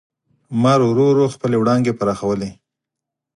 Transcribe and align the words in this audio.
لمر 0.51 0.79
ورو 0.87 1.05
ورو 1.11 1.25
خپلې 1.35 1.55
وړانګې 1.61 1.97
پراخولې. 1.99 2.49